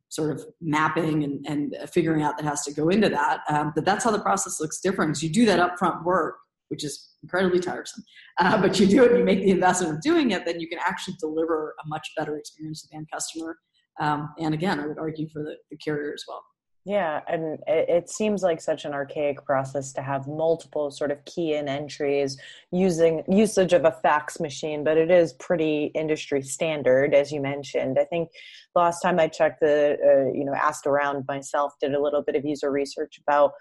[0.08, 3.42] sort of mapping and, and figuring out that has to go into that.
[3.50, 5.22] Um, but that's how the process looks different.
[5.22, 6.38] you do that upfront work
[6.70, 8.04] which is incredibly tiresome.
[8.40, 10.80] Uh, but you do it, you make the investment of doing it, then you can
[10.80, 13.58] actually deliver a much better experience to the end customer.
[14.00, 16.44] Um, and again, I would argue for the, the carrier as well.
[16.88, 21.54] Yeah, and it, seems like such an archaic process to have multiple sort of key
[21.54, 22.38] in entries
[22.72, 27.98] using usage of a fax machine, but it is pretty industry standard, as you mentioned.
[28.00, 28.30] I think
[28.74, 32.38] last time I checked the, uh, you know, asked around myself, did a little bit
[32.38, 33.52] of user research about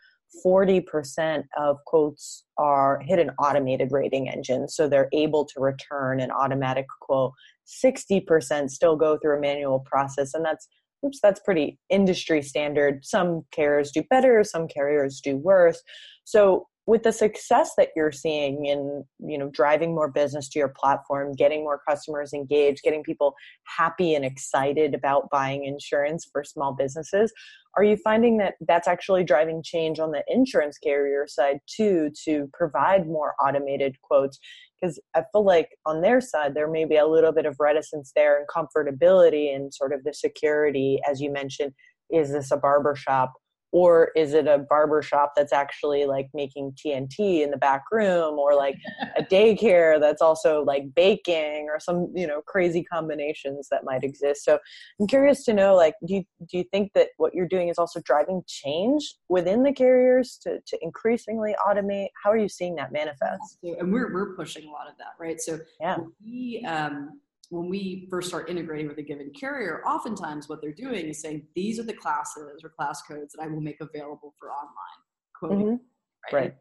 [0.45, 6.31] 40% of quotes are hit an automated rating engine so they're able to return an
[6.31, 7.33] automatic quote
[7.67, 10.69] 60% still go through a manual process and that's
[11.05, 13.05] oops that's pretty industry standard.
[13.05, 15.83] Some carriers do better some carriers do worse.
[16.25, 20.69] So with the success that you're seeing in you know driving more business to your
[20.69, 26.73] platform getting more customers engaged getting people happy and excited about buying insurance for small
[26.73, 27.33] businesses
[27.77, 32.49] are you finding that that's actually driving change on the insurance carrier side too to
[32.55, 34.39] provide more automated quotes?
[34.81, 38.13] Because i feel like on their side there may be a little bit of reticence
[38.15, 41.73] there and comfortability and sort of the security as you mentioned
[42.11, 43.33] is this a barbershop
[43.73, 48.39] or is it a barber shop that's actually like making TNT in the back room
[48.39, 48.77] or like
[49.17, 54.45] a daycare that's also like baking or some you know crazy combinations that might exist?
[54.45, 54.59] So
[55.01, 57.79] I'm curious to know like do you, do you think that what you're doing is
[57.79, 62.09] also driving change within the carriers to, to increasingly automate?
[62.23, 63.59] How are you seeing that manifest?
[63.63, 65.41] And we're, we're pushing a lot of that right?
[65.41, 65.97] So yeah.
[66.25, 71.07] we um when we first start integrating with a given carrier, oftentimes what they're doing
[71.07, 74.51] is saying, these are the classes or class codes that I will make available for
[74.51, 75.01] online
[75.39, 75.67] quoting.
[75.67, 76.35] Mm-hmm.
[76.37, 76.43] Right.
[76.45, 76.55] right.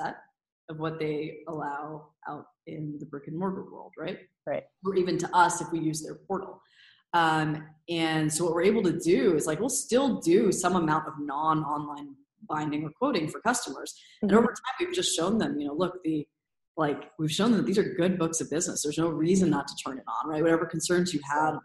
[0.00, 0.14] Subset
[0.68, 4.18] of what they allow out in the brick and mortar world, right?
[4.46, 4.64] Right.
[4.84, 6.60] Or even to us if we use their portal.
[7.14, 11.06] Um, and so what we're able to do is like we'll still do some amount
[11.08, 12.14] of non-online
[12.48, 13.94] binding or quoting for customers.
[14.24, 14.28] Mm-hmm.
[14.28, 16.26] And over time we've just shown them, you know, look, the
[16.76, 18.82] like we've shown them that these are good books of business.
[18.82, 20.42] There's no reason not to turn it on right?
[20.42, 21.60] Whatever concerns you had about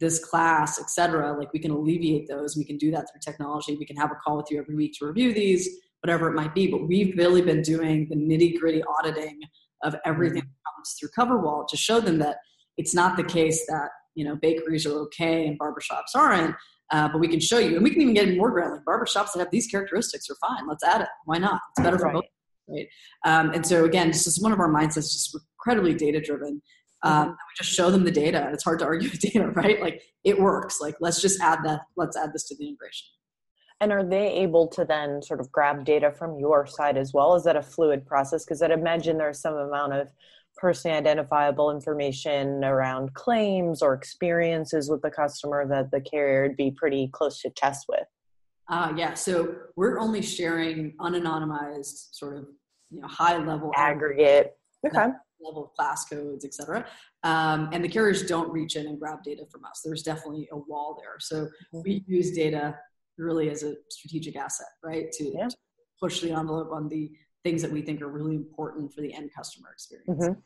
[0.00, 2.56] this class etc like we can alleviate those.
[2.56, 3.76] We can do that through technology.
[3.76, 5.68] We can have a call with you every week to review these
[6.00, 6.66] whatever it might be.
[6.68, 9.40] But we've really been doing the nitty gritty auditing
[9.82, 10.48] of everything mm-hmm.
[10.48, 12.38] that comes through CoverWallet to show them that
[12.76, 16.54] it's not the case that you know bakeries are okay and barbershops aren't
[16.92, 17.74] uh, but we can show you.
[17.74, 20.68] And we can even get more ground like barbershops that have these characteristics are fine.
[20.68, 21.08] Let's add it.
[21.24, 21.60] Why not?
[21.70, 22.14] It's better for right.
[22.14, 22.24] both
[22.68, 22.88] right?
[23.24, 26.62] Um, and so again, this is one of our mindsets, just incredibly data driven.
[27.04, 28.48] Um, we just show them the data.
[28.52, 29.80] It's hard to argue with data, right?
[29.80, 30.80] Like it works.
[30.80, 31.82] Like let's just add that.
[31.96, 33.08] Let's add this to the integration.
[33.80, 37.34] And are they able to then sort of grab data from your side as well?
[37.34, 38.44] Is that a fluid process?
[38.44, 40.08] Because I'd imagine there's some amount of
[40.56, 46.70] personally identifiable information around claims or experiences with the customer that the carrier would be
[46.70, 48.06] pretty close to test with.
[48.72, 52.46] Uh, yeah, so we're only sharing unanonymized, sort of,
[52.90, 54.52] you know, high level aggregate,
[54.86, 55.08] okay,
[55.42, 56.86] level class codes, etc.
[57.22, 59.82] Um, and the carriers don't reach in and grab data from us.
[59.84, 61.16] There's definitely a wall there.
[61.20, 61.82] So mm-hmm.
[61.84, 62.74] we use data
[63.18, 65.12] really as a strategic asset, right?
[65.12, 65.48] To, yeah.
[65.48, 65.56] to,
[66.00, 67.08] push the envelope on the
[67.44, 70.08] things that we think are really important for the end customer experience.
[70.08, 70.40] Mm-hmm.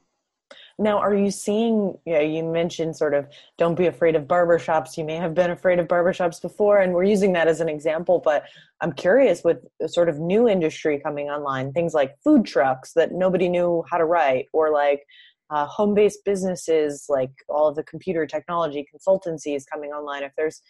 [0.78, 4.96] Now, are you seeing, you, know, you mentioned sort of don't be afraid of barbershops.
[4.96, 8.20] You may have been afraid of barbershops before, and we're using that as an example,
[8.22, 8.44] but
[8.80, 13.48] I'm curious with sort of new industry coming online, things like food trucks that nobody
[13.48, 15.02] knew how to write, or like
[15.50, 20.22] uh, home based businesses, like all of the computer technology consultancies coming online.
[20.22, 20.60] If there's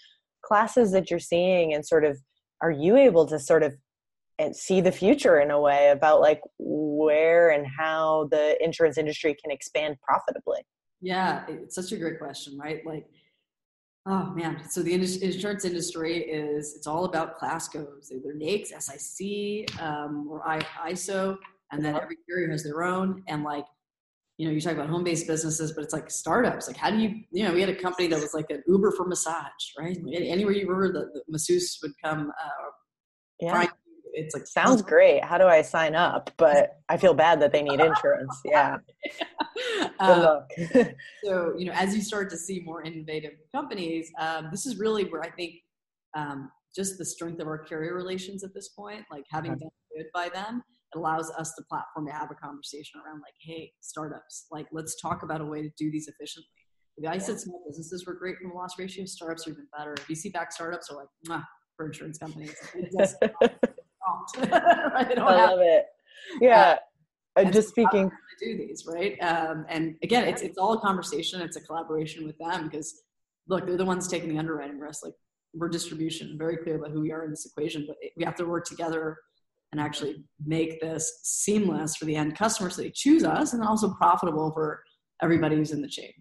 [0.42, 2.20] classes that you're seeing and sort of
[2.62, 3.74] are you able to sort of
[4.38, 9.36] and see the future in a way about like where and how the insurance industry
[9.42, 10.60] can expand profitably
[11.00, 13.06] yeah it's such a great question right like
[14.06, 19.82] oh man so the insurance industry is it's all about class codes either NAICS, SIC,
[19.82, 20.42] um, or
[20.86, 21.36] ISO,
[21.72, 23.22] and then every carrier has their own.
[23.26, 23.64] And like
[24.38, 26.68] you know, you talk about home-based businesses, but it's like startups.
[26.68, 28.92] Like, how do you, you know, we had a company that was like an Uber
[28.92, 29.46] for massage,
[29.78, 29.96] right?
[30.12, 32.30] Anywhere you were, the, the masseuse would come.
[32.30, 32.70] Uh,
[33.40, 33.66] yeah.
[34.16, 35.22] It's like sounds great.
[35.22, 36.30] How do I sign up?
[36.38, 38.40] But I feel bad that they need insurance.
[38.44, 38.78] Yeah.
[40.00, 40.40] Good um,
[41.24, 45.04] so you know, as you start to see more innovative companies, um, this is really
[45.04, 45.56] where I think
[46.16, 50.06] um, just the strength of our carrier relations at this point, like having done good
[50.14, 50.62] by them,
[50.94, 55.00] it allows us the platform to have a conversation around like, hey, startups, like let's
[55.00, 56.48] talk about a way to do these efficiently.
[56.96, 59.04] The guy said small businesses were great from a loss ratio.
[59.04, 59.94] Startups are even better.
[60.08, 61.42] VC backed startups are like,
[61.76, 62.54] for insurance companies.
[64.34, 65.86] Just, I love it.
[66.40, 66.78] Yeah.
[67.36, 71.42] Uh, just speaking to do these right um, and again it's it's all a conversation
[71.42, 73.02] it's a collaboration with them because
[73.46, 75.12] look they're the ones taking the underwriting risk like
[75.52, 78.46] we're distribution very clear about who we are in this equation but we have to
[78.46, 79.18] work together
[79.72, 83.92] and actually make this seamless for the end customer so they choose us and also
[83.94, 84.82] profitable for
[85.22, 86.12] everybody who's in the chain.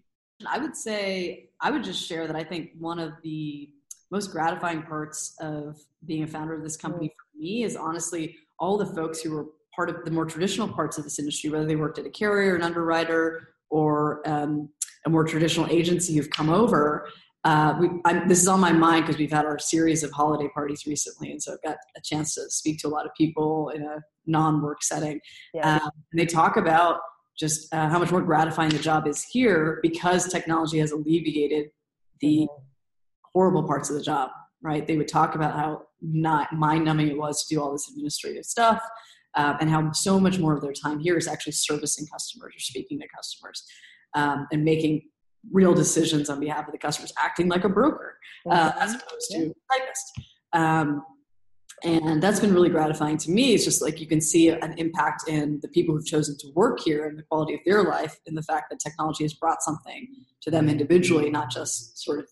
[0.46, 3.70] I would say, I would just share that I think one of the
[4.10, 8.78] most gratifying parts of being a founder of this company for me is honestly all
[8.78, 11.76] the folks who were part of the more traditional parts of this industry, whether they
[11.76, 14.68] worked at a carrier, an underwriter, or um,
[15.04, 17.06] a more traditional agency who've come over
[17.46, 17.88] uh, we,
[18.26, 21.40] this is on my mind because we've had our series of holiday parties recently, and
[21.40, 24.82] so I've got a chance to speak to a lot of people in a non-work
[24.82, 25.20] setting.
[25.54, 25.76] Yeah.
[25.76, 26.98] Um, and they talk about
[27.38, 31.66] just uh, how much more gratifying the job is here because technology has alleviated
[32.20, 32.64] the mm-hmm.
[33.32, 34.30] horrible parts of the job.
[34.70, 34.84] Right?
[34.84, 38.80] They would talk about how not mind-numbing it was to do all this administrative stuff,
[39.40, 42.62] uh, and how so much more of their time here is actually servicing customers or
[42.70, 43.58] speaking to customers
[44.20, 44.94] um, and making
[45.52, 48.18] real decisions on behalf of the customers, acting like a broker
[48.50, 49.52] uh, as opposed to yeah.
[49.70, 50.06] typist.
[50.52, 50.88] Um,
[51.84, 53.54] and that's been really gratifying to me.
[53.54, 56.80] It's just like you can see an impact in the people who've chosen to work
[56.80, 60.08] here and the quality of their life, in the fact that technology has brought something
[60.42, 62.26] to them individually, not just sort of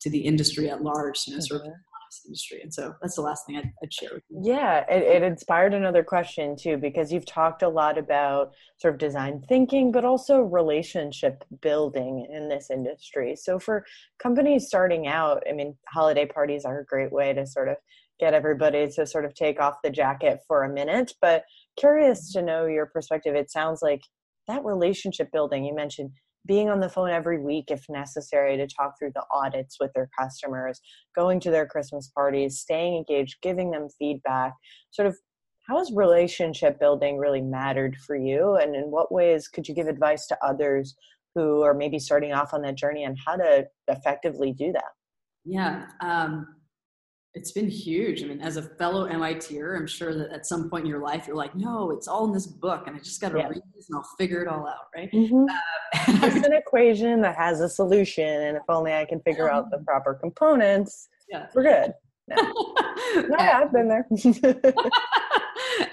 [0.00, 1.26] to the industry at large.
[1.26, 1.80] You know, sort of mm-hmm
[2.26, 2.60] industry.
[2.62, 4.40] And so that's the last thing I'd, I'd share with you.
[4.42, 9.00] Yeah, it, it, inspired another question too, because you've talked a lot about sort of
[9.00, 13.36] design thinking, but also relationship building in this industry.
[13.36, 13.84] So for
[14.18, 17.76] companies starting out, I mean, holiday parties are a great way to sort of
[18.18, 21.12] get everybody to sort of take off the jacket for a minute.
[21.20, 21.44] But
[21.78, 23.34] curious to know your perspective.
[23.34, 24.02] It sounds like
[24.46, 26.10] that relationship building you mentioned
[26.46, 30.08] being on the phone every week if necessary to talk through the audits with their
[30.18, 30.80] customers,
[31.14, 34.52] going to their Christmas parties, staying engaged, giving them feedback.
[34.90, 35.16] Sort of
[35.68, 38.56] how has relationship building really mattered for you?
[38.56, 40.96] And in what ways could you give advice to others
[41.34, 44.92] who are maybe starting off on that journey and how to effectively do that?
[45.44, 45.86] Yeah.
[46.00, 46.46] Um,
[47.34, 48.22] it's been huge.
[48.22, 51.26] I mean, as a fellow MITer, I'm sure that at some point in your life,
[51.26, 53.48] you're like, no, it's all in this book, and I just got to yeah.
[53.48, 55.10] read this, and I'll figure it all out, right?
[55.12, 55.44] Mm-hmm.
[55.44, 59.70] Uh, it's an equation that has a solution, and if only I can figure out
[59.70, 61.46] the proper components, yeah.
[61.54, 61.94] we're good.
[63.12, 64.06] No, I've been there.
[64.12, 64.24] and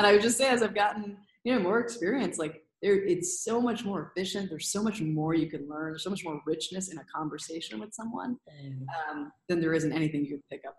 [0.02, 3.60] I would just say, as I've gotten you know more experience, like there, it's so
[3.60, 4.52] much more efficient.
[4.52, 5.94] There's so much more you can learn.
[5.94, 8.86] There's so much more richness in a conversation with someone mm.
[9.10, 10.76] um, than there is in anything you can pick up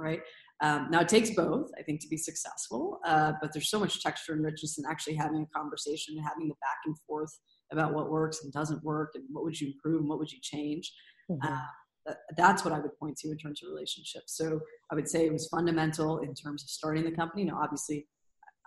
[0.00, 0.20] right?
[0.62, 4.02] Um, now it takes both, I think, to be successful, uh, but there's so much
[4.02, 7.32] texture and richness in actually having a conversation and having the back and forth
[7.72, 10.38] about what works and doesn't work and what would you improve and what would you
[10.42, 10.92] change.
[11.30, 11.46] Mm-hmm.
[11.46, 14.36] Uh, that's what I would point to in terms of relationships.
[14.36, 14.60] So
[14.90, 17.44] I would say it was fundamental in terms of starting the company.
[17.44, 18.06] Now, obviously,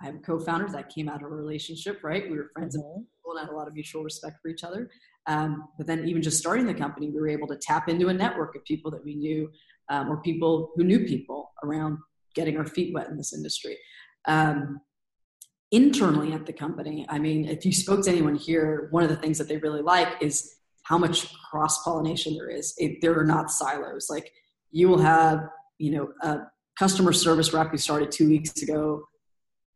[0.01, 2.29] I have co-founders that came out of a relationship, right?
[2.29, 2.97] We were friends mm-hmm.
[2.97, 4.89] and had a lot of mutual respect for each other.
[5.27, 8.13] Um, but then even just starting the company, we were able to tap into a
[8.13, 9.49] network of people that we knew
[9.89, 11.97] um, or people who knew people around
[12.35, 13.77] getting our feet wet in this industry.
[14.27, 14.81] Um,
[15.71, 19.15] internally at the company, I mean, if you spoke to anyone here, one of the
[19.15, 22.73] things that they really like is how much cross pollination there is.
[22.77, 24.09] It, there are not silos.
[24.09, 24.31] Like
[24.71, 26.41] you will have, you know, a
[26.77, 29.03] customer service rep who started two weeks ago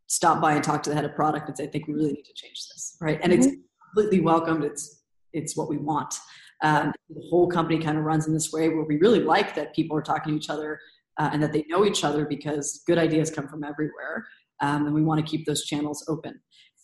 [0.07, 2.13] stop by and talk to the head of product and say, I think we really
[2.13, 3.19] need to change this, right?
[3.21, 3.43] And mm-hmm.
[3.43, 3.55] it's
[3.93, 4.63] completely welcomed.
[4.63, 5.03] It's
[5.33, 6.15] it's what we want.
[6.63, 9.75] Um, the whole company kind of runs in this way where we really like that
[9.75, 10.79] people are talking to each other
[11.19, 14.25] uh, and that they know each other because good ideas come from everywhere.
[14.61, 16.39] Um, and we want to keep those channels open.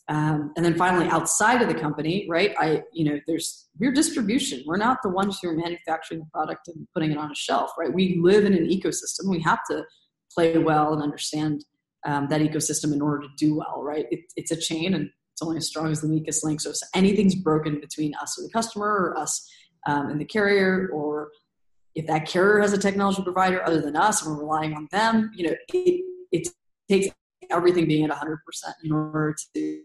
[0.10, 2.54] Um, and then finally, outside of the company, right?
[2.60, 4.62] I, you know, there's we're distribution.
[4.66, 7.72] We're not the ones who are manufacturing the product and putting it on a shelf,
[7.80, 7.92] right?
[7.92, 9.30] We live in an ecosystem.
[9.30, 9.86] We have to
[10.34, 11.64] play well and understand
[12.06, 14.06] um, that ecosystem in order to do well, right?
[14.12, 16.60] It, it's a chain, and it's only as strong as the weakest link.
[16.60, 19.50] So if anything's broken between us and the customer, or us
[19.86, 21.32] um, and the carrier, or
[21.96, 25.32] if that carrier has a technology provider other than us and we're relying on them,
[25.36, 26.48] you know, it, it
[26.90, 27.14] takes
[27.52, 28.38] everything being at 100%
[28.84, 29.82] in order to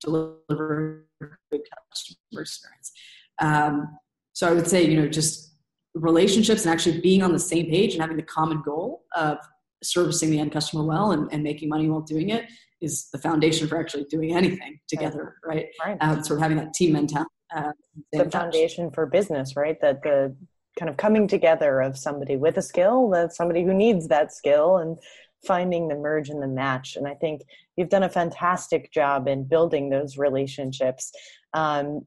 [0.00, 2.92] deliver a good customer experience.
[3.40, 3.98] Um,
[4.32, 5.54] so I would say, you know, just
[5.94, 9.38] relationships and actually being on the same page and having the common goal of
[9.82, 12.44] servicing the end customer well and, and making money while doing it
[12.80, 15.66] is the foundation for actually doing anything together, right?
[15.84, 15.96] right.
[16.00, 17.30] Um, sort of having that team mentality.
[17.54, 17.72] Uh,
[18.12, 19.80] the foundation for business, right?
[19.80, 20.34] That the
[20.78, 24.78] kind of coming together of somebody with a skill, that somebody who needs that skill,
[24.78, 24.98] and
[25.46, 26.96] finding the merge and the match.
[26.96, 27.42] And I think
[27.76, 31.12] you've done a fantastic job in building those relationships.
[31.54, 32.06] Um,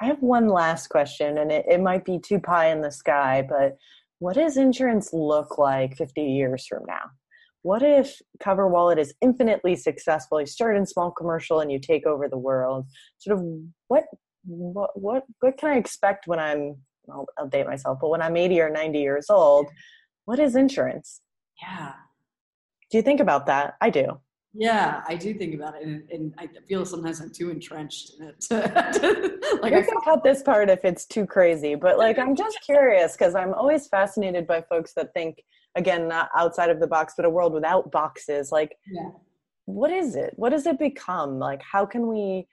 [0.00, 3.46] I have one last question, and it, it might be too pie in the sky,
[3.48, 3.76] but
[4.18, 7.10] what does insurance look like 50 years from now?
[7.62, 10.40] What if CoverWallet is infinitely successful?
[10.40, 12.86] You start in small commercial and you take over the world.
[13.18, 13.46] Sort of
[13.88, 14.04] what
[14.46, 16.76] what what what can I expect when I'm
[17.10, 19.68] I'll, I'll date myself, but when I'm 80 or 90 years old,
[20.24, 21.20] what is insurance?
[21.60, 21.92] Yeah.
[22.90, 23.74] Do you think about that?
[23.80, 24.20] I do.
[24.56, 28.28] Yeah, I do think about it, and, and I feel sometimes I'm too entrenched in
[28.28, 28.44] it.
[29.62, 33.14] like I can cut this part if it's too crazy, but like I'm just curious
[33.14, 35.42] because I'm always fascinated by folks that think
[35.74, 38.52] again not outside of the box, but a world without boxes.
[38.52, 39.10] Like, yeah.
[39.64, 40.34] what is it?
[40.36, 41.40] What does it become?
[41.40, 42.46] Like, how can we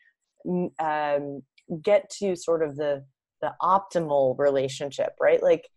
[0.79, 1.43] um,
[1.77, 3.05] get to sort of the
[3.41, 5.13] the optimal relationship?
[5.19, 5.41] Right?
[5.41, 5.67] Like,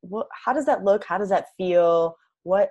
[0.00, 0.26] what?
[0.44, 1.04] How does that look?
[1.04, 2.16] How does that feel?
[2.42, 2.70] What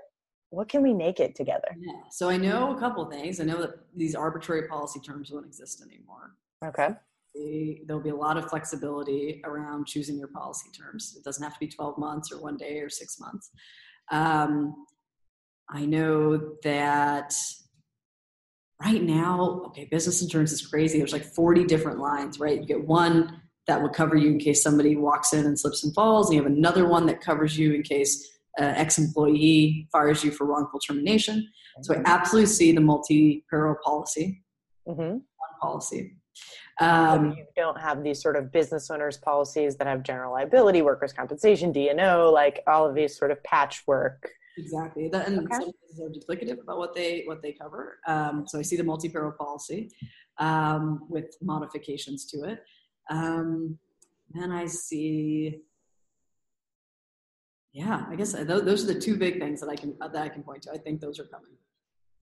[0.50, 1.76] what can we make it together?
[1.78, 1.92] Yeah.
[2.12, 3.40] So I know a couple things.
[3.40, 6.36] I know that these arbitrary policy terms won't exist anymore.
[6.64, 6.90] Okay.
[7.86, 11.16] There'll be a lot of flexibility around choosing your policy terms.
[11.18, 13.52] It doesn't have to be 12 months or one day or six months.
[14.12, 14.86] Um,
[15.70, 17.34] I know that
[18.82, 20.98] right now, okay, business insurance is crazy.
[20.98, 22.60] There's like 40 different lines, right?
[22.60, 25.94] You get one that will cover you in case somebody walks in and slips and
[25.94, 26.30] falls.
[26.30, 30.46] And you have another one that covers you in case uh, ex-employee fires you for
[30.46, 31.48] wrongful termination.
[31.82, 34.44] So I absolutely see the multi-peril policy.
[34.88, 35.02] Mm-hmm.
[35.02, 35.22] One
[35.60, 36.16] policy.
[36.80, 41.14] Um, you don't have these sort of business owners policies that have general liability, workers'
[41.14, 44.30] compensation, D&O, like all of these sort of patchwork.
[44.58, 45.66] Exactly, that, and okay.
[45.66, 48.00] some are duplicative about what they what they cover.
[48.08, 49.90] Um, so I see the multi-peril policy
[50.38, 52.64] um, with modifications to it.
[53.10, 53.78] Um,
[54.34, 55.62] then I see
[57.76, 60.30] yeah, I guess uh, those are the two big things that I can that I
[60.30, 60.72] can point to.
[60.72, 61.52] I think those are coming.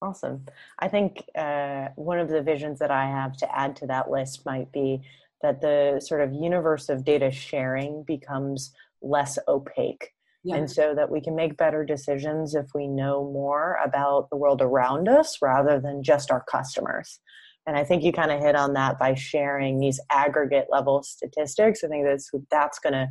[0.02, 0.44] Awesome.
[0.80, 4.44] I think uh, one of the visions that I have to add to that list
[4.44, 5.00] might be
[5.42, 10.12] that the sort of universe of data sharing becomes less opaque.
[10.44, 10.56] Yeah.
[10.56, 14.60] And so that we can make better decisions if we know more about the world
[14.60, 17.18] around us rather than just our customers.
[17.66, 21.82] And I think you kind of hit on that by sharing these aggregate level statistics.
[21.82, 23.08] I think that's that's going to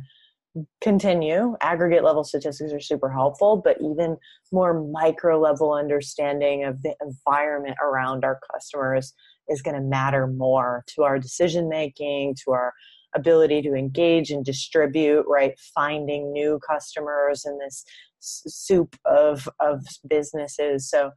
[0.80, 1.56] continue.
[1.60, 4.16] Aggregate level statistics are super helpful, but even
[4.52, 9.12] more micro level understanding of the environment around our customers
[9.48, 12.72] is going to matter more to our decision making, to our
[13.14, 15.58] ability to engage and distribute, right?
[15.74, 17.84] Finding new customers in this
[18.20, 20.90] soup of, of businesses.
[20.90, 21.10] So,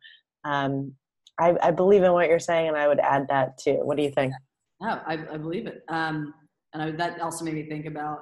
[0.44, 0.94] um,
[1.40, 3.80] I, I, believe in what you're saying, and I would add that too.
[3.84, 4.34] What do you think?
[4.82, 5.84] No, I, I believe it.
[5.88, 6.34] Um,
[6.74, 8.20] and I, that also made me think about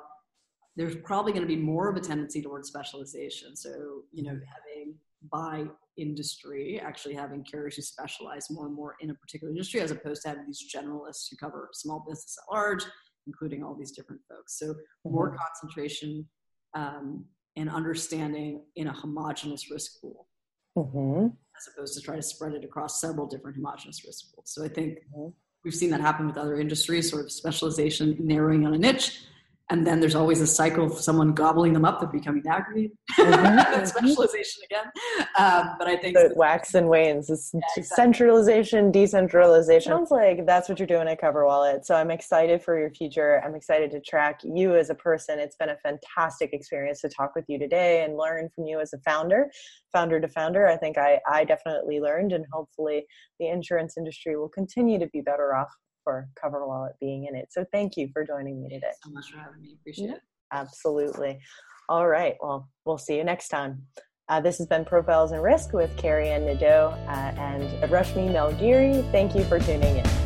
[0.75, 3.55] there's probably going to be more of a tendency towards specialization.
[3.55, 4.95] So, you know, having
[5.31, 5.65] by
[5.97, 10.21] industry, actually having carriers who specialize more and more in a particular industry, as opposed
[10.23, 12.83] to having these generalists who cover small business at large,
[13.27, 14.59] including all these different folks.
[14.59, 15.37] So, more mm-hmm.
[15.37, 16.27] concentration
[16.73, 20.27] um, and understanding in a homogenous risk pool.
[20.77, 21.27] Mm-hmm.
[21.27, 24.51] As opposed to try to spread it across several different homogenous risk pools.
[24.51, 25.29] So I think mm-hmm.
[25.63, 29.21] we've seen that happen with other industries, sort of specialization, narrowing on a niche,
[29.71, 33.85] and then there's always a cycle of someone gobbling them up, they're becoming aggregated, mm-hmm.
[33.85, 34.85] specialization again.
[35.39, 37.31] Um, but I think it wax and wanes.
[37.31, 38.03] It's yeah, exactly.
[38.03, 39.91] centralization, decentralization.
[39.91, 41.83] Sounds like that's what you're doing at CoverWallet.
[41.83, 43.41] So I'm excited for your future.
[43.43, 45.39] I'm excited to track you as a person.
[45.39, 48.93] It's been a fantastic experience to talk with you today and learn from you as
[48.93, 49.49] a founder,
[49.91, 50.67] founder to founder.
[50.67, 53.05] I think I, I definitely learned, and hopefully
[53.39, 55.69] the insurance industry will continue to be better off
[56.05, 57.49] for CoverWallet being in it.
[57.51, 58.91] So thank you for joining me today.
[59.03, 59.75] So much for having me.
[59.81, 60.21] Appreciate yeah, it.
[60.53, 61.39] Absolutely.
[61.89, 62.35] All right.
[62.41, 63.85] Well, we'll see you next time.
[64.29, 69.09] Uh, this has been Profiles in Risk with Carrie Ann Nadeau uh, and Rashmi Melgiri.
[69.11, 70.24] Thank you for tuning in.